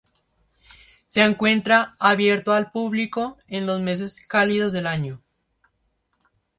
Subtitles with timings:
[1.05, 5.21] Se encuentra abierto al público en los meses cálidos del año.